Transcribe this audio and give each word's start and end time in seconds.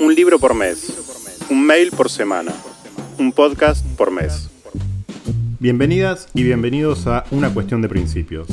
Un 0.00 0.14
libro 0.14 0.38
por 0.38 0.54
mes, 0.54 0.96
un 1.50 1.66
mail 1.66 1.90
por 1.90 2.08
semana, 2.08 2.54
un 3.18 3.32
podcast 3.32 3.84
por 3.98 4.10
mes. 4.10 4.48
Bienvenidas 5.58 6.26
y 6.32 6.42
bienvenidos 6.42 7.06
a 7.06 7.24
Una 7.30 7.52
cuestión 7.52 7.82
de 7.82 7.90
principios, 7.90 8.48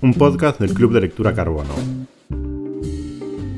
un 0.00 0.14
podcast 0.14 0.60
del 0.60 0.74
Club 0.74 0.92
de 0.92 1.00
Lectura 1.00 1.34
Carbono. 1.34 1.74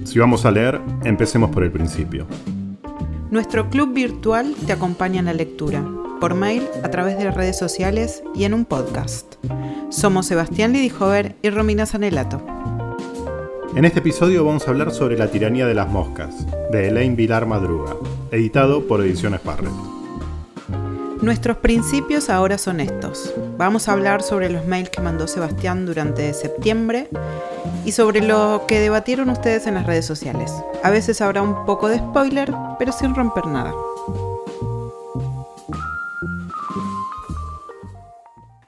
Si 0.04 0.18
vamos 0.18 0.46
a 0.46 0.50
leer, 0.50 0.80
empecemos 1.04 1.50
por 1.50 1.64
el 1.64 1.70
principio. 1.70 2.26
Nuestro 3.30 3.68
club 3.68 3.92
virtual 3.92 4.54
te 4.66 4.72
acompaña 4.72 5.18
en 5.18 5.26
la 5.26 5.34
lectura, 5.34 5.86
por 6.18 6.34
mail, 6.34 6.62
a 6.82 6.88
través 6.88 7.18
de 7.18 7.30
redes 7.30 7.58
sociales 7.58 8.22
y 8.34 8.44
en 8.44 8.54
un 8.54 8.64
podcast. 8.64 9.34
Somos 9.90 10.24
Sebastián 10.24 10.72
Lidijover 10.72 11.36
y 11.42 11.50
Romina 11.50 11.84
Sanelato. 11.84 12.42
En 13.76 13.84
este 13.84 14.00
episodio 14.00 14.44
vamos 14.44 14.66
a 14.66 14.70
hablar 14.70 14.90
sobre 14.92 15.16
La 15.16 15.30
tiranía 15.30 15.66
de 15.66 15.74
las 15.74 15.88
moscas, 15.88 16.46
de 16.72 16.88
Elaine 16.88 17.14
Vilar 17.14 17.46
Madruga, 17.46 17.96
editado 18.32 18.86
por 18.88 19.00
Ediciones 19.00 19.44
Barret. 19.44 19.70
Nuestros 21.22 21.58
principios 21.58 22.30
ahora 22.30 22.58
son 22.58 22.80
estos. 22.80 23.34
Vamos 23.56 23.88
a 23.88 23.92
hablar 23.92 24.22
sobre 24.22 24.48
los 24.50 24.66
mails 24.66 24.90
que 24.90 25.02
mandó 25.02 25.28
Sebastián 25.28 25.84
durante 25.86 26.32
septiembre 26.32 27.08
y 27.84 27.92
sobre 27.92 28.20
lo 28.22 28.64
que 28.66 28.80
debatieron 28.80 29.28
ustedes 29.30 29.66
en 29.66 29.74
las 29.74 29.86
redes 29.86 30.06
sociales. 30.06 30.52
A 30.82 30.90
veces 30.90 31.20
habrá 31.20 31.42
un 31.42 31.66
poco 31.66 31.88
de 31.88 31.98
spoiler, 31.98 32.52
pero 32.78 32.90
sin 32.92 33.14
romper 33.14 33.46
nada. 33.46 33.74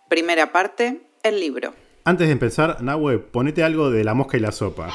Primera 0.08 0.52
parte, 0.52 1.10
el 1.22 1.40
libro. 1.40 1.79
Antes 2.02 2.28
de 2.28 2.32
empezar, 2.32 2.82
Nahue, 2.82 3.18
ponete 3.18 3.62
algo 3.62 3.90
de 3.90 4.04
la 4.04 4.14
mosca 4.14 4.38
y 4.38 4.40
la 4.40 4.52
sopa. 4.52 4.88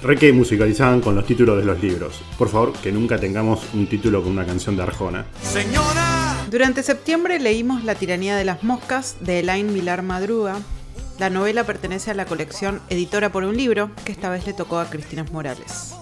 Re 0.00 0.16
que 0.16 0.32
musicalizaban 0.32 1.00
con 1.00 1.16
los 1.16 1.26
títulos 1.26 1.58
de 1.58 1.64
los 1.64 1.82
libros. 1.82 2.22
Por 2.38 2.48
favor, 2.48 2.72
que 2.74 2.92
nunca 2.92 3.18
tengamos 3.18 3.66
un 3.74 3.88
título 3.88 4.22
con 4.22 4.30
una 4.30 4.46
canción 4.46 4.76
de 4.76 4.84
Arjona. 4.84 5.26
Señora. 5.42 6.46
Durante 6.48 6.84
septiembre 6.84 7.40
leímos 7.40 7.82
La 7.82 7.96
tiranía 7.96 8.36
de 8.36 8.44
las 8.44 8.62
moscas 8.62 9.16
de 9.20 9.40
Elaine 9.40 9.72
Vilar 9.72 10.02
Madruga. 10.02 10.60
La 11.18 11.30
novela 11.30 11.64
pertenece 11.64 12.12
a 12.12 12.14
la 12.14 12.26
colección 12.26 12.80
Editora 12.88 13.32
por 13.32 13.42
un 13.42 13.56
libro, 13.56 13.90
que 14.04 14.12
esta 14.12 14.30
vez 14.30 14.46
le 14.46 14.52
tocó 14.52 14.78
a 14.78 14.88
Cristina 14.88 15.24
Morales. 15.32 15.94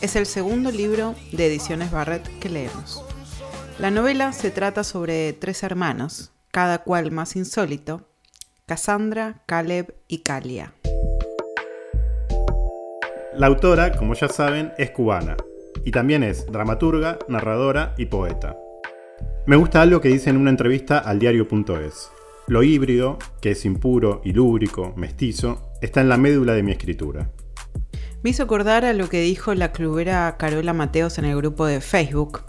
Es 0.00 0.14
el 0.14 0.26
segundo 0.26 0.70
libro 0.70 1.16
de 1.32 1.46
Ediciones 1.46 1.90
Barrett 1.90 2.38
que 2.38 2.50
leemos. 2.50 3.02
La 3.78 3.92
novela 3.92 4.32
se 4.32 4.50
trata 4.50 4.82
sobre 4.82 5.32
tres 5.34 5.62
hermanos, 5.62 6.32
cada 6.50 6.78
cual 6.78 7.12
más 7.12 7.36
insólito, 7.36 8.08
Cassandra, 8.66 9.44
Caleb 9.46 9.94
y 10.08 10.24
Calia. 10.24 10.74
La 13.36 13.46
autora, 13.46 13.92
como 13.92 14.14
ya 14.14 14.28
saben, 14.28 14.72
es 14.78 14.90
cubana 14.90 15.36
y 15.84 15.92
también 15.92 16.24
es 16.24 16.46
dramaturga, 16.46 17.20
narradora 17.28 17.94
y 17.96 18.06
poeta. 18.06 18.56
Me 19.46 19.54
gusta 19.54 19.80
algo 19.80 20.00
que 20.00 20.08
dice 20.08 20.30
en 20.30 20.38
una 20.38 20.50
entrevista 20.50 20.98
al 20.98 21.20
diario.es. 21.20 22.10
Lo 22.48 22.64
híbrido, 22.64 23.16
que 23.40 23.52
es 23.52 23.64
impuro 23.64 24.22
y 24.24 24.32
lúbrico, 24.32 24.92
mestizo, 24.96 25.70
está 25.80 26.00
en 26.00 26.08
la 26.08 26.16
médula 26.16 26.54
de 26.54 26.64
mi 26.64 26.72
escritura. 26.72 27.30
Me 28.24 28.30
hizo 28.30 28.42
acordar 28.42 28.84
a 28.84 28.92
lo 28.92 29.08
que 29.08 29.20
dijo 29.20 29.54
la 29.54 29.70
clubera 29.70 30.36
Carola 30.36 30.72
Mateos 30.72 31.18
en 31.18 31.26
el 31.26 31.36
grupo 31.36 31.64
de 31.66 31.80
Facebook, 31.80 32.42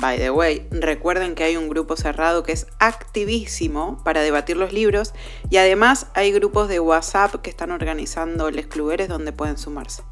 By 0.00 0.16
the 0.18 0.30
way, 0.30 0.64
recuerden 0.70 1.34
que 1.34 1.42
hay 1.42 1.56
un 1.56 1.68
grupo 1.68 1.96
cerrado 1.96 2.44
que 2.44 2.52
es 2.52 2.68
activísimo 2.78 4.00
para 4.04 4.20
debatir 4.20 4.56
los 4.56 4.72
libros 4.72 5.12
y 5.50 5.56
además 5.56 6.06
hay 6.14 6.30
grupos 6.30 6.68
de 6.68 6.78
WhatsApp 6.78 7.34
que 7.42 7.50
están 7.50 7.72
organizando 7.72 8.52
les 8.52 8.68
cluberes 8.68 9.08
donde 9.08 9.32
pueden 9.32 9.58
sumarse. 9.58 10.04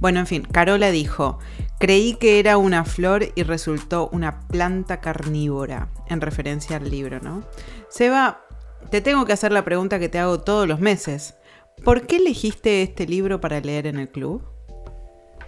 Bueno, 0.00 0.18
en 0.18 0.26
fin, 0.26 0.42
Carola 0.42 0.90
dijo, 0.90 1.38
creí 1.78 2.14
que 2.14 2.40
era 2.40 2.56
una 2.56 2.84
flor 2.84 3.28
y 3.36 3.44
resultó 3.44 4.08
una 4.10 4.40
planta 4.48 5.00
carnívora, 5.00 5.88
en 6.08 6.20
referencia 6.20 6.78
al 6.78 6.90
libro, 6.90 7.20
¿no? 7.20 7.44
Seba, 7.88 8.44
te 8.90 9.00
tengo 9.00 9.24
que 9.24 9.34
hacer 9.34 9.52
la 9.52 9.64
pregunta 9.64 10.00
que 10.00 10.08
te 10.08 10.18
hago 10.18 10.40
todos 10.40 10.66
los 10.66 10.80
meses. 10.80 11.36
¿Por 11.84 12.08
qué 12.08 12.16
elegiste 12.16 12.82
este 12.82 13.06
libro 13.06 13.40
para 13.40 13.60
leer 13.60 13.86
en 13.86 13.98
el 14.00 14.08
club? 14.08 14.42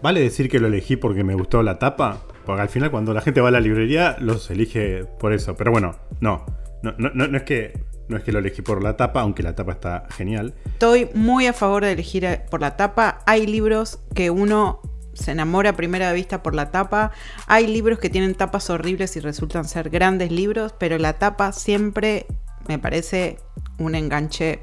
¿Vale 0.00 0.20
decir 0.20 0.48
que 0.48 0.60
lo 0.60 0.68
elegí 0.68 0.96
porque 0.96 1.24
me 1.24 1.34
gustó 1.34 1.60
la 1.64 1.80
tapa? 1.80 2.22
Porque 2.44 2.62
al 2.62 2.68
final 2.68 2.90
cuando 2.90 3.14
la 3.14 3.20
gente 3.20 3.40
va 3.40 3.48
a 3.48 3.52
la 3.52 3.60
librería 3.60 4.16
los 4.20 4.50
elige 4.50 5.04
por 5.18 5.32
eso. 5.32 5.56
Pero 5.56 5.70
bueno, 5.70 5.96
no. 6.20 6.44
No, 6.82 6.92
no, 6.98 7.36
es 7.36 7.42
que 7.44 7.80
no 8.08 8.18
es 8.18 8.24
que 8.24 8.32
lo 8.32 8.40
elegí 8.40 8.60
por 8.60 8.82
la 8.82 8.96
tapa, 8.98 9.22
aunque 9.22 9.42
la 9.42 9.54
tapa 9.54 9.72
está 9.72 10.06
genial. 10.10 10.52
Estoy 10.66 11.08
muy 11.14 11.46
a 11.46 11.54
favor 11.54 11.82
de 11.82 11.92
elegir 11.92 12.26
eh, 12.26 12.42
por 12.50 12.60
la 12.60 12.76
tapa. 12.76 13.20
Hay 13.24 13.46
libros 13.46 14.00
que 14.14 14.30
uno 14.30 14.82
se 15.14 15.30
enamora 15.30 15.70
a 15.70 15.76
primera 15.76 16.12
vista 16.12 16.42
por 16.42 16.54
la 16.54 16.70
tapa. 16.70 17.12
Hay 17.46 17.66
libros 17.66 17.98
que 17.98 18.10
tienen 18.10 18.34
tapas 18.34 18.68
horribles 18.68 19.16
y 19.16 19.20
resultan 19.20 19.64
ser 19.64 19.88
grandes 19.88 20.30
libros, 20.30 20.74
pero 20.78 20.98
la 20.98 21.14
tapa 21.14 21.52
siempre 21.52 22.26
me 22.68 22.78
parece 22.78 23.38
un 23.78 23.94
enganche 23.94 24.62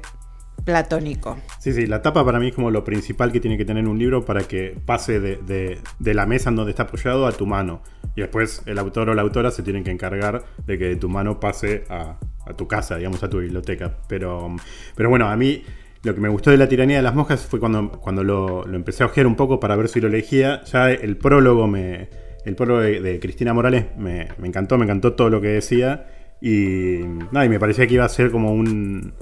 platónico. 0.64 1.38
Sí, 1.58 1.72
sí, 1.72 1.86
la 1.86 2.02
tapa 2.02 2.24
para 2.24 2.38
mí 2.38 2.48
es 2.48 2.54
como 2.54 2.70
lo 2.70 2.84
principal 2.84 3.32
que 3.32 3.40
tiene 3.40 3.56
que 3.56 3.64
tener 3.64 3.86
un 3.86 3.98
libro 3.98 4.24
para 4.24 4.42
que 4.42 4.76
pase 4.84 5.20
de, 5.20 5.78
la 6.00 6.26
mesa 6.26 6.50
en 6.50 6.56
donde 6.56 6.70
está 6.70 6.84
apoyado 6.84 7.26
a 7.26 7.32
tu 7.32 7.46
mano. 7.46 7.82
Y 8.14 8.20
después 8.20 8.62
el 8.66 8.78
autor 8.78 9.10
o 9.10 9.14
la 9.14 9.22
autora 9.22 9.50
se 9.50 9.62
tienen 9.62 9.84
que 9.84 9.90
encargar 9.90 10.44
de 10.66 10.78
que 10.78 10.84
de 10.84 10.96
tu 10.96 11.08
mano 11.08 11.40
pase 11.40 11.84
a, 11.88 12.18
tu 12.56 12.68
casa, 12.68 12.96
digamos, 12.96 13.22
a 13.22 13.30
tu 13.30 13.38
biblioteca. 13.38 13.98
Pero, 14.08 14.54
pero 14.94 15.08
bueno, 15.08 15.28
a 15.28 15.36
mí 15.36 15.62
lo 16.02 16.14
que 16.14 16.20
me 16.20 16.28
gustó 16.28 16.50
de 16.50 16.56
la 16.56 16.68
tiranía 16.68 16.96
de 16.96 17.02
las 17.02 17.14
moscas 17.14 17.46
fue 17.46 17.60
cuando, 17.60 17.90
cuando 17.92 18.24
lo, 18.24 18.66
empecé 18.66 19.02
a 19.02 19.06
ojear 19.06 19.26
un 19.26 19.36
poco 19.36 19.60
para 19.60 19.76
ver 19.76 19.88
si 19.88 20.00
lo 20.00 20.08
elegía. 20.08 20.62
Ya 20.64 20.90
el 20.90 21.16
prólogo 21.16 21.66
me. 21.66 22.08
El 22.44 22.56
prólogo 22.56 22.80
de, 22.80 23.20
Cristina 23.20 23.54
Morales 23.54 23.86
me, 23.96 24.28
me, 24.38 24.48
encantó, 24.48 24.76
me 24.76 24.84
encantó 24.84 25.14
todo 25.14 25.30
lo 25.30 25.40
que 25.40 25.48
decía. 25.48 26.06
Y 26.40 26.98
nada, 27.30 27.46
y 27.46 27.48
me 27.48 27.60
parecía 27.60 27.86
que 27.86 27.94
iba 27.94 28.04
a 28.04 28.08
ser 28.08 28.32
como 28.32 28.52
un, 28.52 29.14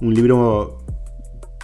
un 0.00 0.14
libro 0.14 0.84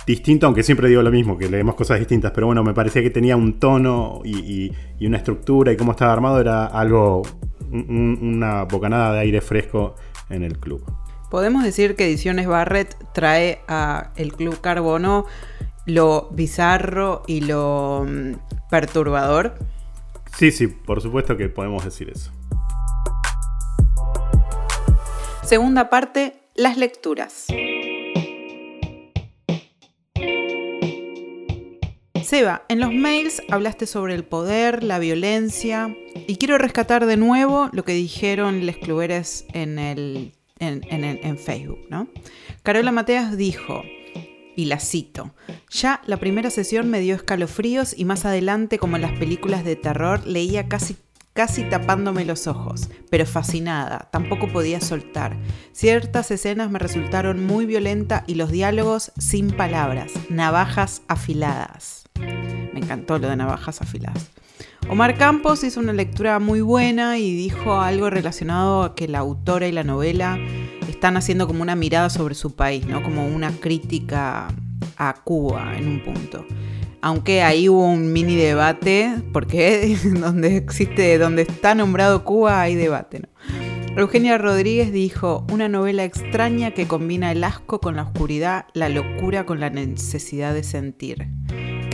distinto, 0.06 0.46
aunque 0.46 0.62
siempre 0.62 0.88
digo 0.88 1.02
lo 1.02 1.10
mismo, 1.10 1.38
que 1.38 1.48
leemos 1.48 1.74
cosas 1.74 1.98
distintas, 1.98 2.32
pero 2.32 2.46
bueno, 2.46 2.62
me 2.64 2.74
parecía 2.74 3.02
que 3.02 3.10
tenía 3.10 3.36
un 3.36 3.58
tono 3.58 4.20
y, 4.24 4.72
una 5.00 5.18
estructura 5.18 5.72
y 5.72 5.76
cómo 5.76 5.92
estaba 5.92 6.12
armado 6.12 6.40
era 6.40 6.66
algo, 6.66 7.22
una 7.70 8.64
bocanada 8.64 9.14
de 9.14 9.20
aire 9.20 9.40
fresco 9.40 9.94
en 10.30 10.42
el 10.42 10.58
club. 10.58 10.84
Podemos 11.30 11.64
decir 11.64 11.96
que 11.96 12.04
Ediciones 12.04 12.46
Barrett 12.46 12.94
trae 13.14 13.62
a 13.66 14.12
el 14.16 14.34
Club 14.34 14.60
Carbono 14.60 15.24
lo 15.86 16.28
bizarro 16.30 17.22
y 17.26 17.40
lo 17.40 18.04
mm, 18.06 18.68
perturbador. 18.68 19.54
Sí, 20.36 20.52
sí, 20.52 20.66
por 20.66 21.00
supuesto 21.00 21.36
que 21.36 21.48
podemos 21.48 21.84
decir 21.84 22.10
eso. 22.10 22.30
Segunda 25.42 25.90
parte, 25.90 26.34
las 26.54 26.76
lecturas. 26.76 27.46
Seba, 32.32 32.64
en 32.70 32.80
los 32.80 32.94
mails 32.94 33.42
hablaste 33.50 33.84
sobre 33.84 34.14
el 34.14 34.24
poder, 34.24 34.82
la 34.82 34.98
violencia, 34.98 35.94
y 36.26 36.36
quiero 36.36 36.56
rescatar 36.56 37.04
de 37.04 37.18
nuevo 37.18 37.68
lo 37.74 37.84
que 37.84 37.92
dijeron 37.92 38.64
les 38.64 38.78
cluberes 38.78 39.44
en, 39.52 39.78
el, 39.78 40.32
en, 40.58 41.36
Facebook, 41.38 41.80
¿no? 41.90 42.08
Carola 42.62 42.90
Mateas 42.90 43.36
dijo, 43.36 43.82
y 44.56 44.64
la 44.64 44.80
cito, 44.80 45.34
ya 45.70 46.00
la 46.06 46.16
primera 46.16 46.48
sesión 46.48 46.88
me 46.88 47.00
dio 47.00 47.16
escalofríos 47.16 47.94
y 47.98 48.06
más 48.06 48.24
adelante, 48.24 48.78
como 48.78 48.96
en 48.96 49.02
las 49.02 49.18
películas 49.18 49.62
de 49.62 49.76
terror, 49.76 50.26
leía 50.26 50.68
casi 50.68 50.96
casi 51.34 51.64
tapándome 51.64 52.24
los 52.24 52.46
ojos, 52.46 52.88
pero 53.10 53.26
fascinada, 53.26 54.08
tampoco 54.10 54.48
podía 54.48 54.80
soltar. 54.80 55.36
Ciertas 55.72 56.30
escenas 56.30 56.70
me 56.70 56.78
resultaron 56.78 57.44
muy 57.44 57.66
violentas 57.66 58.22
y 58.26 58.36
los 58.36 58.50
diálogos 58.50 59.12
sin 59.18 59.50
palabras, 59.50 60.12
navajas 60.30 61.02
afiladas. 61.08 62.01
Me 62.18 62.80
encantó 62.80 63.18
lo 63.18 63.28
de 63.28 63.36
navajas 63.36 63.82
afiladas. 63.82 64.30
Omar 64.88 65.16
Campos 65.16 65.64
hizo 65.64 65.80
una 65.80 65.92
lectura 65.92 66.38
muy 66.38 66.60
buena 66.60 67.18
y 67.18 67.34
dijo 67.34 67.80
algo 67.80 68.10
relacionado 68.10 68.82
a 68.82 68.94
que 68.94 69.08
la 69.08 69.20
autora 69.20 69.68
y 69.68 69.72
la 69.72 69.84
novela 69.84 70.38
están 70.88 71.16
haciendo 71.16 71.46
como 71.46 71.62
una 71.62 71.76
mirada 71.76 72.10
sobre 72.10 72.34
su 72.34 72.54
país, 72.54 72.86
¿no? 72.86 73.02
Como 73.02 73.26
una 73.26 73.52
crítica 73.52 74.48
a 74.96 75.14
Cuba 75.24 75.76
en 75.76 75.88
un 75.88 76.04
punto. 76.04 76.44
Aunque 77.00 77.42
ahí 77.42 77.68
hubo 77.68 77.86
un 77.86 78.12
mini 78.12 78.36
debate, 78.36 79.14
porque 79.32 79.96
donde 80.04 80.56
existe, 80.56 81.18
donde 81.18 81.42
está 81.42 81.74
nombrado 81.74 82.24
Cuba 82.24 82.60
hay 82.60 82.74
debate, 82.74 83.20
¿no? 83.20 83.28
Eugenia 83.96 84.38
Rodríguez 84.38 84.90
dijo, 84.90 85.46
una 85.52 85.68
novela 85.68 86.04
extraña 86.04 86.70
que 86.70 86.88
combina 86.88 87.30
el 87.30 87.44
asco 87.44 87.78
con 87.80 87.96
la 87.96 88.04
oscuridad, 88.04 88.66
la 88.72 88.88
locura 88.88 89.44
con 89.44 89.60
la 89.60 89.68
necesidad 89.68 90.54
de 90.54 90.62
sentir. 90.62 91.28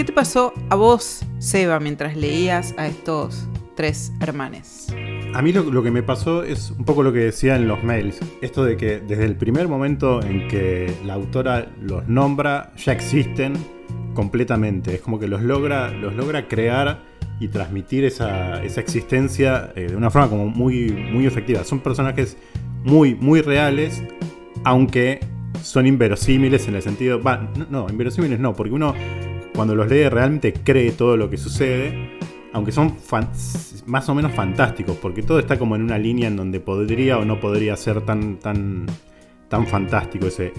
¿Qué 0.09 0.13
te 0.13 0.17
pasó 0.17 0.55
a 0.71 0.75
vos, 0.75 1.21
Seba, 1.39 1.79
mientras 1.81 2.17
leías 2.17 2.75
a 2.79 2.87
estos 2.87 3.47
tres 3.77 4.11
hermanes? 4.21 4.87
A 5.35 5.43
mí 5.43 5.53
lo, 5.53 5.83
que 5.83 5.91
me 5.91 6.03
pasó 6.03 6.45
es 6.45 6.71
un 6.71 6.87
poco 6.87 7.03
lo 7.03 7.13
que 7.13 7.19
decía 7.19 7.57
en 7.57 7.69
los 7.69 7.85
mails. 7.85 8.19
Esto 8.41 8.65
de 8.65 8.79
que 8.79 9.01
desde 9.01 9.27
el 9.27 9.37
primer 9.37 9.69
momento 9.69 10.23
en 10.23 10.49
que 10.49 10.95
la 11.05 11.13
autora 11.13 11.71
los 11.83 12.09
nombra, 12.09 12.73
ya 12.79 12.93
existen 12.93 13.53
completamente. 14.15 14.95
Es 14.95 15.03
como 15.03 15.19
que 15.19 15.29
los 15.29 15.43
logra, 15.43 15.91
los 15.91 16.15
logra 16.15 16.49
crear 16.49 17.03
y 17.39 17.49
transmitir 17.49 18.07
esa, 18.07 18.65
existencia 18.65 19.75
eh, 19.77 19.89
de 19.89 19.97
una 19.97 20.09
forma 20.09 20.31
como 20.31 20.47
muy, 20.47 20.91
muy 20.91 21.27
efectiva. 21.27 21.65
Son 21.65 21.81
personajes 21.81 22.39
muy, 22.83 23.15
muy 23.15 23.43
reales, 23.43 24.03
aunque 24.65 25.21
son 25.63 25.87
inverosímiles 25.87 26.67
en 26.67 26.77
el 26.77 26.83
sentido... 26.83 27.21
no, 27.69 27.87
inverosímiles 27.91 28.41
no, 28.41 28.55
porque 28.55 28.73
uno 28.73 28.95
cuando 29.59 29.75
los 29.75 29.89
lee 29.89 30.09
realmente 30.09 30.53
cree 30.53 30.93
todo 30.93 31.17
lo 31.17 31.29
que 31.29 31.37
sucede, 31.37 31.93
aunque 32.53 32.71
son 32.71 32.95
más 33.87 34.09
o 34.09 34.15
menos 34.15 34.31
fantásticos, 34.31 34.97
porque 34.99 35.25
todo 35.25 35.41
está 35.41 35.59
como 35.59 35.75
en 35.75 35.83
una 35.83 35.99
línea 35.99 36.29
en 36.29 36.37
donde 36.37 36.61
podría 36.61 37.19
o 37.19 37.25
no 37.25 37.41
podría 37.41 37.77
ser 37.77 38.03
tan, 38.03 38.37
tan, 38.37 38.87
tan 39.49 39.67
fantástico 39.67 40.29
ese, 40.29 40.53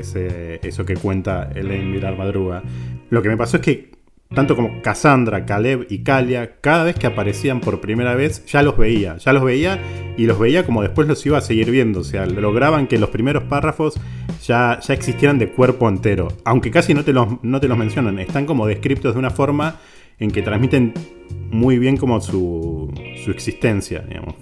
eso 0.62 0.86
que 0.86 0.98
cuenta 0.98 1.50
Elaine 1.56 1.86
Mirar 1.86 2.18
Madruga. 2.18 2.62
Lo 3.10 3.22
que 3.22 3.30
me 3.30 3.38
pasó 3.38 3.56
es 3.56 3.64
que 3.64 3.92
tanto 4.34 4.56
como 4.56 4.82
Cassandra, 4.84 5.46
Caleb 5.46 5.88
y 5.90 6.04
Kalia, 6.04 6.58
cada 6.62 6.84
vez 6.84 6.96
que 6.96 7.08
aparecían 7.08 7.62
por 7.62 7.82
primera 7.82 8.14
vez, 8.14 8.46
ya 8.46 8.62
los 8.62 8.78
veía, 8.78 9.18
ya 9.18 9.34
los 9.34 9.44
veía 9.44 9.80
y 10.18 10.28
los 10.28 10.38
veía 10.38 10.66
como 10.66 10.84
después 10.84 11.08
los 11.08 11.26
iba 11.26 11.40
a 11.40 11.42
seguir 11.42 11.72
viendo. 11.72 12.02
O 12.02 12.04
sea, 12.04 12.28
lograban 12.28 12.86
que 12.86 13.00
los 13.00 13.10
primeros 13.10 13.46
párrafos 13.46 14.00
ya, 14.44 14.80
ya 14.82 14.94
existieran 14.94 15.40
de 15.40 15.52
cuerpo 15.52 15.90
entero. 15.90 16.28
Aunque 16.46 16.70
casi 16.70 16.94
no 16.94 17.04
te, 17.04 17.12
los, 17.12 17.44
no 17.44 17.60
te 17.60 17.68
los 17.68 17.78
mencionan, 17.78 18.20
están 18.20 18.46
como 18.46 18.68
descriptos 18.68 19.14
de 19.14 19.20
una 19.20 19.32
forma 19.32 19.80
en 20.20 20.30
que 20.30 20.44
transmiten 20.44 20.94
muy 21.50 21.80
bien 21.80 21.98
como 21.98 22.22
su, 22.22 22.94
su 23.24 23.32
existencia. 23.32 24.02
Digamos, 24.08 24.36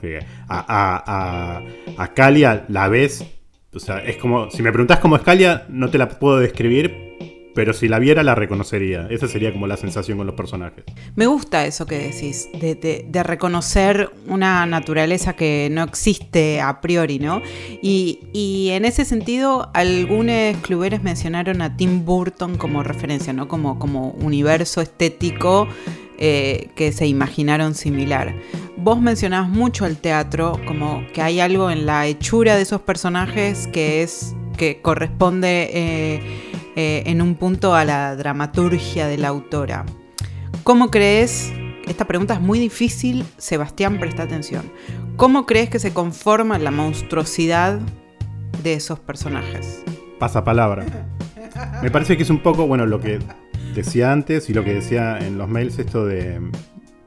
a, 0.49 0.59
a, 0.59 1.03
a, 1.05 2.03
a 2.03 2.13
Kalia 2.13 2.65
la 2.67 2.89
ves, 2.89 3.25
o 3.73 3.79
sea, 3.79 3.99
es 3.99 4.17
como, 4.17 4.51
si 4.51 4.61
me 4.63 4.71
preguntas 4.71 4.99
cómo 4.99 5.15
es 5.15 5.21
Kalia, 5.21 5.65
no 5.69 5.89
te 5.89 5.97
la 5.97 6.09
puedo 6.09 6.39
describir, 6.39 7.06
pero 7.57 7.73
si 7.73 7.87
la 7.87 7.97
viera 7.97 8.21
la 8.21 8.35
reconocería. 8.35 9.07
Esa 9.09 9.27
sería 9.27 9.51
como 9.51 9.65
la 9.65 9.77
sensación 9.77 10.19
con 10.19 10.27
los 10.27 10.35
personajes. 10.35 10.85
Me 11.15 11.25
gusta 11.25 11.65
eso 11.65 11.87
que 11.87 11.97
decís, 11.97 12.49
de, 12.53 13.23
reconocer 13.23 14.11
una 14.27 14.63
naturaleza 14.67 15.33
que 15.33 15.67
no 15.71 15.81
existe 15.81 16.61
a 16.61 16.81
priori, 16.81 17.17
¿no? 17.17 17.41
Y, 17.81 18.69
en 18.71 18.85
ese 18.85 19.05
sentido, 19.05 19.71
algunos 19.73 20.55
cluberes 20.57 21.01
mencionaron 21.01 21.63
a 21.63 21.75
Tim 21.75 22.05
Burton 22.05 22.57
como 22.57 22.83
referencia, 22.83 23.33
¿no? 23.33 23.47
Como, 23.47 23.79
como 23.79 24.11
universo 24.21 24.79
estético 24.79 25.67
eh, 26.19 26.69
que 26.75 26.91
se 26.91 27.07
imaginaron 27.07 27.73
similar. 27.73 28.35
Vos 28.75 29.01
mencionabas 29.01 29.49
mucho 29.49 29.87
el 29.87 29.97
teatro, 29.97 30.61
como 30.67 31.03
que 31.11 31.23
hay 31.23 31.39
algo 31.39 31.71
en 31.71 31.87
la 31.87 32.05
hechura 32.05 32.55
de 32.55 32.61
esos 32.61 32.81
personajes 32.81 33.65
que 33.65 34.03
es 34.03 34.35
que 34.57 34.81
corresponde 34.81 35.69
eh, 35.71 36.46
eh, 36.79 37.01
en 37.07 37.23
un 37.23 37.33
punto 37.33 37.73
a 37.73 37.83
la 37.85 38.15
dramaturgia 38.15 39.07
de 39.07 39.17
la 39.17 39.29
autora. 39.29 39.83
¿Cómo 40.61 40.91
crees? 40.91 41.51
Esta 41.87 42.05
pregunta 42.05 42.35
es 42.35 42.39
muy 42.39 42.59
difícil, 42.59 43.25
Sebastián, 43.37 43.97
presta 43.99 44.21
atención. 44.21 44.71
¿Cómo 45.15 45.47
crees 45.47 45.71
que 45.71 45.79
se 45.79 45.91
conforma 45.91 46.59
la 46.59 46.69
monstruosidad 46.69 47.79
de 48.61 48.73
esos 48.75 48.99
personajes? 48.99 49.83
Pasa 50.19 50.43
palabra. 50.43 50.85
Me 51.81 51.89
parece 51.89 52.15
que 52.15 52.21
es 52.21 52.29
un 52.29 52.43
poco, 52.43 52.67
bueno, 52.67 52.85
lo 52.85 52.99
que 52.99 53.17
decía 53.73 54.11
antes 54.11 54.47
y 54.51 54.53
lo 54.53 54.63
que 54.63 54.75
decía 54.75 55.17
en 55.17 55.39
los 55.39 55.49
mails, 55.49 55.79
esto 55.79 56.05
de. 56.05 56.39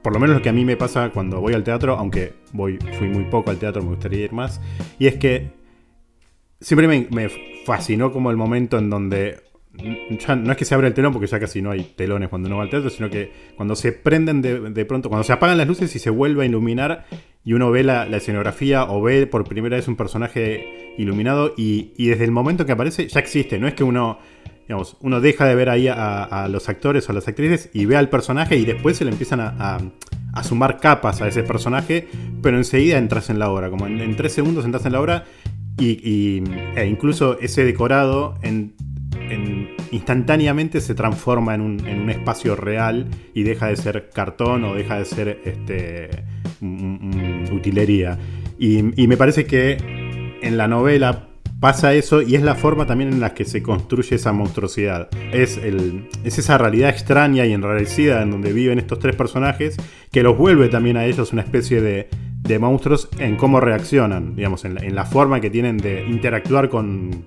Por 0.03 0.13
lo 0.13 0.19
menos 0.19 0.35
lo 0.35 0.43
que 0.43 0.49
a 0.49 0.53
mí 0.53 0.65
me 0.65 0.77
pasa 0.77 1.11
cuando 1.11 1.41
voy 1.41 1.55
al 1.55 1.63
teatro, 1.63 1.97
aunque 1.97 2.35
voy, 2.53 2.77
fui 2.99 3.09
muy 3.09 3.23
poco 3.27 3.51
al 3.51 3.59
teatro, 3.59 3.83
me 3.83 3.91
gustaría 3.91 4.25
ir 4.25 4.33
más. 4.33 4.61
Y 4.99 5.07
es 5.07 5.15
que 5.15 5.53
siempre 6.61 6.89
me 6.89 7.29
fascinó 7.65 8.11
como 8.11 8.33
el 8.33 8.37
momento 8.37 8.77
en 8.77 8.91
donde 8.91 9.49
no 10.37 10.53
es 10.53 10.59
que 10.59 10.65
se 10.65 10.75
abre 10.75 10.88
el 10.88 10.94
telón 10.94 11.12
porque 11.12 11.27
ya 11.27 11.41
casi 11.41 11.62
no 11.62 11.71
hay 11.71 11.85
telones 11.97 12.29
cuando 12.29 12.49
uno 12.49 12.59
va 12.59 12.65
al 12.65 12.71
teatro, 12.71 12.91
sino 12.91 13.11
que 13.11 13.32
cuando 13.56 13.77
se 13.77 13.93
prenden 13.93 14.43
de, 14.43 14.85
pronto, 14.85 15.09
cuando 15.09 15.25
se 15.25 15.32
apagan 15.32 15.59
las 15.59 15.67
luces 15.67 15.94
y 15.94 15.99
se 15.99 16.11
vuelve 16.11 16.43
a 16.43 16.47
iluminar 16.47 17.06
y 17.44 17.53
uno 17.55 17.71
ve 17.71 17.82
la, 17.82 18.05
escenografía 18.05 18.85
o 18.85 19.00
ve 19.03 19.27
por 19.27 19.44
primera 19.44 19.77
vez 19.77 19.88
un 19.88 19.97
personaje 19.97 20.94
iluminado 20.99 21.55
y, 21.56 21.93
desde 21.97 22.25
el 22.25 22.32
momento 22.32 22.67
que 22.67 22.73
aparece 22.73 23.09
ya 23.09 23.21
existe, 23.21 23.59
no 23.59 23.69
es 23.69 23.75
que 23.75 23.85
uno, 23.85 24.19
digamos, 24.67 24.97
uno 25.00 25.21
deja 25.21 25.47
de 25.47 25.55
ver 25.55 25.71
ahí 25.71 25.88
a, 25.88 26.49
los 26.50 26.69
actores 26.69 27.09
o 27.09 27.12
a 27.12 27.15
las 27.15 27.29
actrices 27.29 27.71
y 27.73 27.87
ve 27.87 27.97
al 27.97 28.09
personaje 28.09 28.56
y 28.56 28.65
después 28.65 28.97
se 28.97 29.05
le 29.05 29.11
empiezan 29.11 29.41
a, 29.41 29.79
sumar 30.43 30.79
capas 30.79 31.21
a 31.21 31.29
ese 31.29 31.43
personaje, 31.43 32.09
pero 32.43 32.56
enseguida 32.56 32.99
entras 32.99 33.31
en 33.31 33.38
la 33.38 33.50
obra, 33.50 33.69
como 33.69 33.87
en, 33.87 34.17
tres 34.17 34.33
segundos 34.33 34.65
entras 34.65 34.87
en 34.87 34.93
la 34.93 35.00
obra 35.00 35.25
y, 35.79 36.43
e 36.76 36.87
incluso 36.87 37.38
ese 37.41 37.65
decorado 37.65 38.35
en 38.43 38.75
instantáneamente 39.91 40.81
se 40.81 40.95
transforma 40.95 41.55
en 41.55 41.61
un, 41.61 42.11
espacio 42.11 42.57
real 42.57 43.07
y 43.35 43.43
deja 43.43 43.69
de 43.69 43.77
ser 43.77 44.11
cartón 44.11 44.65
o 44.65 44.75
deja 44.75 44.99
de 44.99 45.05
ser 45.05 45.41
este, 45.45 46.11
utilería. 47.53 48.19
Y, 48.59 48.83
me 48.83 49.17
parece 49.17 49.47
que 49.47 49.79
en 50.43 50.57
la 50.57 50.69
novela 50.69 51.29
pasa 51.61 51.93
eso 51.95 52.23
y 52.23 52.37
es 52.37 52.43
la 52.43 52.55
forma 52.55 52.87
también 52.87 53.13
en 53.13 53.21
la 53.21 53.35
que 53.35 53.45
se 53.45 53.63
construye 53.63 54.17
esa 54.17 54.33
monstruosidad. 54.33 55.09
Es, 55.33 55.59
el, 55.59 56.09
es 56.25 56.39
esa 56.39 56.59
realidad 56.59 56.91
extraña 56.91 57.45
y 57.47 57.53
enrarecida 57.53 58.23
en 58.23 58.31
donde 58.31 58.53
viven 58.53 58.79
estos 58.79 58.99
tres 58.99 59.17
personajes 59.17 59.77
que 60.11 60.23
los 60.23 60.37
vuelve 60.37 60.69
también 60.69 60.97
a 60.97 61.05
ellos 61.05 61.33
una 61.33 61.43
especie 61.43 61.81
de, 61.81 62.09
de 62.50 62.58
monstruos 62.58 63.08
en 63.19 63.37
cómo 63.37 63.61
reaccionan, 63.61 64.35
digamos, 64.35 64.64
en 64.64 64.94
la, 64.94 65.05
forma 65.05 65.41
que 65.41 65.50
tienen 65.50 65.79
de 65.79 66.05
interactuar 66.05 66.69
con, 66.69 67.25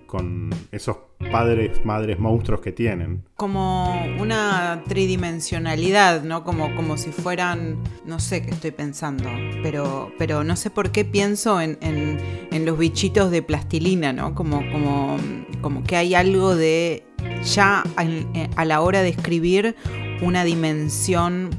esos 0.72 0.98
padres, 1.32 1.84
madres, 1.86 2.20
monstruos 2.20 2.60
que 2.60 2.74
tienen. 2.74 3.24
Como 3.38 4.06
una 4.20 4.84
tridimensionalidad, 4.88 6.24
¿no? 6.24 6.44
Como, 6.44 6.76
como 6.76 6.98
si 6.98 7.12
fueran, 7.12 7.78
no 8.06 8.20
sé 8.20 8.44
qué 8.44 8.52
estoy 8.52 8.72
pensando, 8.72 9.30
pero, 9.64 10.12
pero 10.18 10.44
no 10.44 10.58
sé 10.58 10.70
por 10.70 10.92
qué 10.92 11.06
pienso 11.06 11.62
en, 11.62 12.66
los 12.66 12.78
bichitos 12.78 13.32
de 13.32 13.42
plastilina, 13.42 14.12
¿no? 14.12 14.36
Como, 14.36 14.58
como, 14.72 15.18
como 15.62 15.84
que 15.84 15.96
hay 15.96 16.16
algo 16.16 16.56
de 16.56 17.06
ya 17.44 17.84
a, 17.96 18.66
la 18.66 18.82
hora 18.82 19.02
de 19.02 19.10
escribir 19.10 19.76
una 20.22 20.44
dimensión 20.44 21.50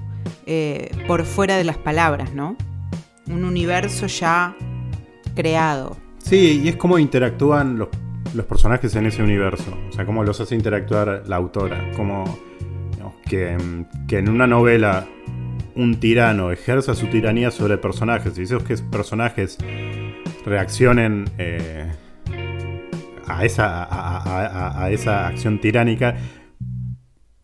eh, 0.45 0.91
por 1.07 1.25
fuera 1.25 1.57
de 1.57 1.65
las 1.65 1.79
palabras, 1.79 2.35
¿no? 2.35 2.57
Un 3.29 3.45
universo 3.45 4.07
ya 4.07 4.57
creado. 5.35 5.97
Sí, 6.19 6.63
y 6.65 6.69
es 6.69 6.77
como 6.77 6.99
interactúan 6.99 7.79
los, 7.79 7.89
personajes 8.47 8.95
en 8.97 9.07
ese 9.07 9.23
universo. 9.23 9.77
O 9.89 9.93
sea, 9.93 10.05
cómo 10.05 10.25
los 10.25 10.41
hace 10.41 10.55
interactuar 10.55 11.23
la 11.27 11.37
autora. 11.37 11.91
Como 11.97 12.25
que, 13.29 13.57
en 14.11 14.29
una 14.29 14.47
novela 14.47 15.07
un 15.77 15.99
tirano 15.99 16.53
ejerza 16.53 16.95
su 16.95 17.09
tiranía 17.09 17.51
sobre 17.51 17.79
personajes 17.79 18.39
y 18.39 18.43
esos 18.43 18.63
que 18.63 18.77
personajes 18.77 19.59
reaccionen 20.47 21.29
eh, 21.37 21.91
a, 23.27 23.45
esa, 23.45 23.89
a 24.85 24.91
esa 24.91 25.27
acción 25.27 25.61
tiránica 25.61 26.17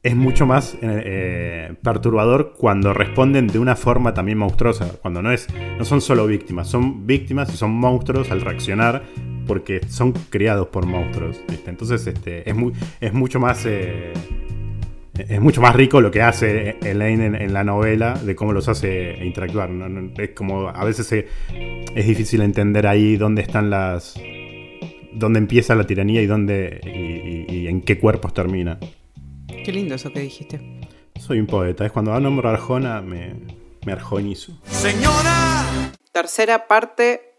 es 0.02 0.16
mucho 0.16 0.47
más 0.47 0.75
eh, 0.75 0.78
eh, 0.83 1.75
perturbador 1.83 2.54
cuando 2.57 2.95
responden 2.95 3.47
de 3.49 3.59
una 3.59 3.76
forma 3.76 4.14
también 4.14 4.38
monstruosa. 4.38 4.92
Cuando 5.00 5.21
no 5.21 5.30
es. 5.30 5.47
No 5.78 5.85
son 5.85 6.00
solo 6.00 6.26
víctimas, 6.26 6.69
son 6.69 7.07
víctimas 7.07 7.52
y 7.52 7.57
son 7.57 7.73
monstruos 7.73 8.30
al 8.30 8.40
reaccionar 8.40 9.02
porque 9.47 9.80
son 9.88 10.12
criados 10.12 10.69
por 10.69 10.87
monstruos. 10.87 11.40
Entonces, 11.66 12.07
este, 12.07 12.49
es, 12.49 13.12
mucho 13.12 13.40
más. 13.40 13.66
Eh, 13.66 14.12
es 15.28 15.40
mucho 15.40 15.61
más 15.61 15.76
rico 15.76 16.00
lo 16.00 16.11
que 16.11 16.23
hace 16.23 16.76
Elaine 16.83 17.26
en, 17.26 17.52
la 17.52 17.62
novela 17.62 18.14
de 18.14 18.35
cómo 18.35 18.54
los 18.54 18.69
hace 18.69 19.23
interactuar. 19.23 19.71
es 20.16 20.30
como. 20.30 20.69
A 20.69 20.85
veces 20.85 21.12
es 21.12 22.07
difícil 22.07 22.40
entender 22.40 22.87
ahí 22.87 23.19
dónde 23.19 23.42
están 23.42 23.69
las. 23.69 24.19
dónde 25.12 25.40
empieza 25.40 25.75
la 25.75 25.85
tiranía 25.85 26.23
y 26.23 26.26
dónde. 26.26 26.80
y 27.47 27.66
en 27.66 27.83
qué 27.83 27.99
cuerpos 27.99 28.33
termina. 28.33 28.78
Qué 29.70 29.76
lindo 29.76 29.94
eso 29.94 30.12
que 30.12 30.18
dijiste. 30.18 30.60
Soy 31.20 31.38
un 31.38 31.46
poeta, 31.46 31.86
es 31.86 31.92
cuando 31.92 32.12
a 32.12 32.18
nombrar 32.18 32.54
Arjona 32.54 33.00
me, 33.00 33.36
me 33.86 33.92
arjonizo. 33.92 34.58
Señora. 34.64 35.92
Tercera 36.10 36.66
parte, 36.66 37.36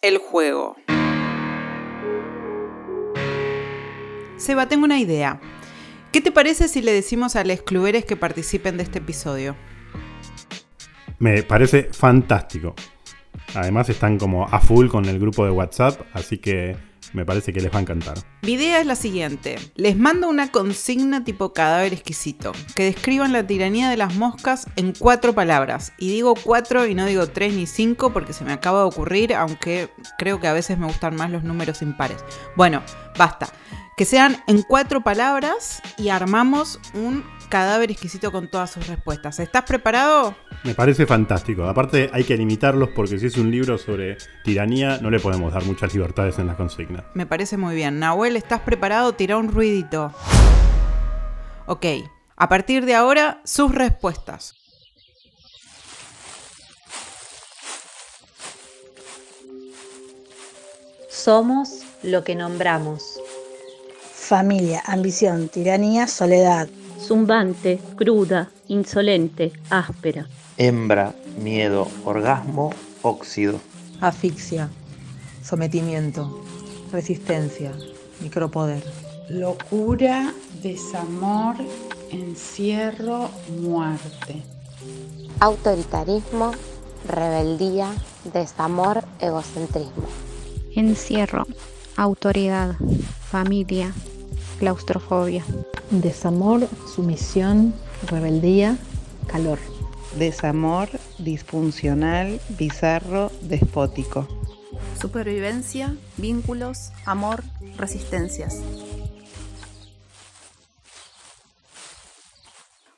el 0.00 0.18
juego. 0.18 0.76
Seba, 4.36 4.68
tengo 4.68 4.84
una 4.84 5.00
idea. 5.00 5.40
¿Qué 6.12 6.20
te 6.20 6.30
parece 6.30 6.68
si 6.68 6.82
le 6.82 6.92
decimos 6.92 7.34
a 7.34 7.42
los 7.42 7.62
cluberes 7.62 8.04
que 8.04 8.14
participen 8.14 8.76
de 8.76 8.84
este 8.84 9.00
episodio? 9.00 9.56
Me 11.18 11.42
parece 11.42 11.88
fantástico. 11.92 12.76
Además 13.56 13.88
están 13.88 14.20
como 14.20 14.46
a 14.46 14.60
full 14.60 14.86
con 14.86 15.06
el 15.06 15.18
grupo 15.18 15.44
de 15.44 15.50
WhatsApp, 15.50 16.00
así 16.12 16.38
que 16.38 16.76
me 17.12 17.24
parece 17.24 17.52
que 17.52 17.60
les 17.60 17.72
va 17.72 17.78
a 17.78 17.82
encantar. 17.82 18.18
Mi 18.42 18.52
idea 18.52 18.80
es 18.80 18.86
la 18.86 18.96
siguiente. 18.96 19.58
Les 19.74 19.96
mando 19.96 20.28
una 20.28 20.50
consigna 20.50 21.24
tipo 21.24 21.52
cadáver 21.52 21.92
exquisito, 21.92 22.52
que 22.74 22.84
describan 22.84 23.32
la 23.32 23.46
tiranía 23.46 23.90
de 23.90 23.96
las 23.96 24.14
moscas 24.14 24.66
en 24.76 24.92
cuatro 24.98 25.34
palabras. 25.34 25.92
Y 25.98 26.10
digo 26.10 26.34
cuatro 26.34 26.86
y 26.86 26.94
no 26.94 27.06
digo 27.06 27.28
tres 27.28 27.54
ni 27.54 27.66
cinco 27.66 28.12
porque 28.12 28.32
se 28.32 28.44
me 28.44 28.52
acaba 28.52 28.80
de 28.80 28.86
ocurrir, 28.86 29.34
aunque 29.34 29.90
creo 30.18 30.40
que 30.40 30.48
a 30.48 30.52
veces 30.52 30.78
me 30.78 30.86
gustan 30.86 31.16
más 31.16 31.30
los 31.30 31.44
números 31.44 31.82
impares. 31.82 32.24
Bueno, 32.56 32.82
basta. 33.16 33.48
que 33.96 34.04
sean 34.06 34.42
en 34.46 34.62
cuatro 34.62 35.02
palabras 35.02 35.82
y 35.98 36.08
armamos 36.08 36.80
un 36.94 37.24
cadáver 37.52 37.90
exquisito 37.90 38.32
con 38.32 38.48
todas 38.48 38.70
sus 38.70 38.86
respuestas. 38.86 39.38
¿Estás 39.38 39.64
preparado? 39.64 40.34
Me 40.64 40.74
parece 40.74 41.04
fantástico. 41.04 41.64
Aparte 41.64 42.08
hay 42.10 42.24
que 42.24 42.34
limitarlos 42.34 42.88
porque 42.96 43.18
si 43.18 43.26
es 43.26 43.36
un 43.36 43.50
libro 43.50 43.76
sobre 43.76 44.16
tiranía 44.42 44.96
no 45.02 45.10
le 45.10 45.20
podemos 45.20 45.52
dar 45.52 45.62
muchas 45.66 45.92
libertades 45.92 46.38
en 46.38 46.46
la 46.46 46.56
consigna. 46.56 47.04
Me 47.12 47.26
parece 47.26 47.58
muy 47.58 47.74
bien. 47.74 47.98
Nahuel, 47.98 48.36
¿estás 48.36 48.60
preparado? 48.60 49.12
Tira 49.12 49.36
un 49.36 49.48
ruidito. 49.48 50.14
Ok, 51.66 51.84
a 52.36 52.48
partir 52.48 52.86
de 52.86 52.94
ahora, 52.94 53.42
sus 53.44 53.74
respuestas. 53.74 54.54
Somos 61.10 61.82
lo 62.02 62.24
que 62.24 62.34
nombramos. 62.34 63.20
Familia, 64.14 64.82
ambición, 64.86 65.50
tiranía, 65.50 66.06
soledad. 66.06 66.70
Zumbante, 67.06 67.80
cruda, 67.96 68.48
insolente, 68.68 69.52
áspera. 69.70 70.28
Hembra, 70.56 71.14
miedo, 71.36 71.88
orgasmo, 72.04 72.70
óxido. 73.02 73.60
Asfixia, 74.00 74.70
sometimiento, 75.42 76.44
resistencia, 76.92 77.72
micropoder. 78.20 78.84
Locura, 79.28 80.32
desamor, 80.62 81.56
encierro, 82.12 83.30
muerte. 83.60 84.42
Autoritarismo, 85.40 86.52
rebeldía, 87.08 87.92
desamor, 88.32 89.02
egocentrismo. 89.18 90.06
Encierro, 90.76 91.46
autoridad, 91.96 92.76
familia, 93.28 93.92
claustrofobia. 94.60 95.44
Desamor, 95.92 96.66
sumisión, 96.94 97.74
rebeldía, 98.06 98.78
calor. 99.26 99.58
Desamor, 100.16 100.88
disfuncional, 101.18 102.40
bizarro, 102.48 103.30
despótico. 103.42 104.26
Supervivencia, 104.98 105.94
vínculos, 106.16 106.92
amor, 107.04 107.44
resistencias. 107.76 108.62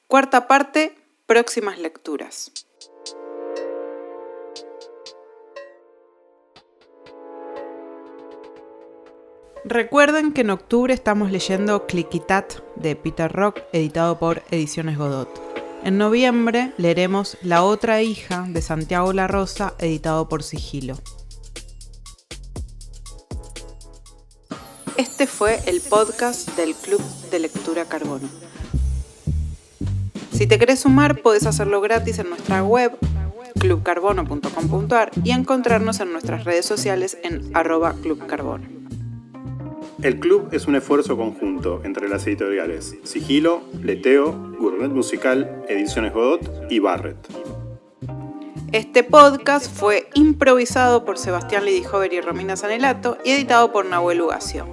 Cuarta 0.07 0.47
parte, 0.47 0.97
próximas 1.27 1.81
lecturas. 1.81 2.53
Recuerden 9.67 10.33
que 10.35 10.43
en 10.43 10.51
octubre 10.51 10.93
estamos 10.93 11.31
leyendo 11.31 11.87
Cliquitat 11.87 12.53
de 12.77 12.97
Peter 12.97 13.33
Rock, 13.33 13.61
editado 13.73 14.19
por 14.19 14.43
Ediciones 14.51 14.99
Godot. 14.99 15.31
En 15.83 15.97
noviembre 15.97 16.75
leeremos 16.77 17.39
La 17.41 17.65
otra 17.65 18.03
hija 18.03 18.45
de 18.47 18.61
Santiago 18.61 19.15
La 19.15 19.27
Rosa, 19.27 19.73
editado 19.79 20.29
por 20.29 20.43
Sigilo. 20.43 20.97
Este 24.99 25.27
fue 25.27 25.59
el 25.67 25.81
podcast 25.81 26.55
del 26.59 26.75
Club 26.75 27.01
de 27.31 27.39
Lectura 27.39 27.87
Carbono. 27.87 28.29
Si 30.33 30.47
te 30.47 30.59
querés 30.59 30.81
sumar, 30.81 31.23
podés 31.23 31.47
hacerlo 31.47 31.81
gratis 31.81 32.19
en 32.19 32.29
nuestra 32.29 32.63
web 32.63 32.99
clubcarbono.com.ar 33.59 35.11
y 35.25 35.31
encontrarnos 35.31 36.01
en 36.01 36.13
nuestras 36.13 36.45
redes 36.45 36.67
sociales 36.67 37.17
en 37.23 37.51
arroba 37.57 37.95
clubcarbono. 37.95 38.74
El 40.05 40.21
club 40.21 40.51
es 40.53 40.67
un 40.67 40.75
esfuerzo 40.75 41.17
conjunto 41.17 41.81
entre 41.83 42.11
las 42.11 42.27
editoriales 42.27 42.95
Sigilo, 43.05 43.63
Leteo, 43.83 44.33
Gourmet 44.59 44.91
Musical, 44.91 45.65
Ediciones 45.67 46.13
Godot 46.13 46.71
y 46.71 46.79
Barrett. 46.79 47.17
Este 48.73 49.03
podcast 49.03 49.75
fue 49.75 50.11
improvisado 50.13 51.07
por 51.07 51.17
Sebastián 51.17 51.65
Lidijover 51.65 52.13
y 52.13 52.21
Romina 52.21 52.55
Sanelato 52.55 53.17
y 53.25 53.31
editado 53.31 53.73
por 53.73 53.87
Nahuel 53.87 54.21
Ugacio. 54.21 54.67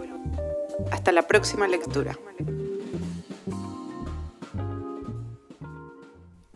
Hasta 0.92 1.14
la 1.14 1.22
próxima 1.22 1.66
lectura. 1.66 2.20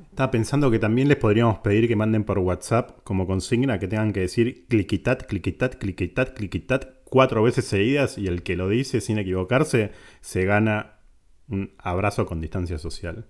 Estaba 0.10 0.32
pensando 0.32 0.70
que 0.70 0.80
también 0.80 1.08
les 1.08 1.18
podríamos 1.18 1.60
pedir 1.60 1.88
que 1.88 1.96
manden 1.96 2.26
por 2.26 2.40
WhatsApp 2.40 3.00
como 3.06 3.26
consigna 3.26 3.80
que 3.80 3.88
tengan 3.88 4.12
que 4.12 4.20
decir 4.20 4.66
cliquitat, 4.68 5.24
cliquitat, 5.28 5.76
cliquitat, 5.76 6.34
cliquitat 6.34 7.05
cuatro 7.16 7.42
veces 7.42 7.64
seguidas 7.64 8.18
y 8.18 8.28
el 8.28 8.44
que 8.44 8.58
lo 8.58 8.68
dice 8.68 9.00
sin 9.00 9.18
equivocarse 9.18 9.94
se 10.20 10.44
gana 10.44 11.00
un 11.48 11.74
abrazo 11.78 12.26
con 12.26 12.42
distancia 12.42 12.78
social. 12.78 13.26